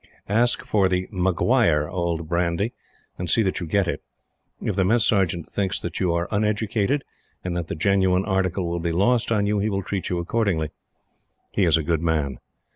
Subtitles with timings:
[0.29, 2.73] Ask for the "McGaire" old brandy,
[3.19, 4.01] and see that you get it.
[4.59, 7.03] If the Mess Sergeant thinks that you are uneducated,
[7.43, 10.71] and that the genuine article will be lost on you, he will treat you accordingly.
[11.51, 12.39] He is a good man.